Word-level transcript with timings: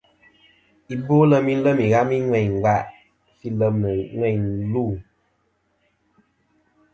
Ibolem 0.93 1.45
ilem 1.53 1.77
ìghami 1.85 2.17
ŋweyn 2.27 2.49
ngva 2.55 2.75
fi 3.37 3.47
lem 3.59 3.77
nɨ 4.21 4.29
lu'. 4.71 4.97